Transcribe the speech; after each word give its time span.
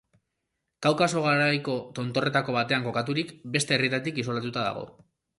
Kaukaso 0.83 1.19
garaiko 1.25 1.75
tontorretako 1.99 2.55
batean 2.55 2.87
kokaturik, 2.87 3.33
beste 3.57 3.75
herrietatik 3.77 4.17
isolatuta 4.23 4.65
dago. 4.69 4.87